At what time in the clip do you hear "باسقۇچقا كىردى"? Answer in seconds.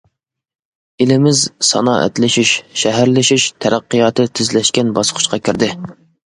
4.97-5.71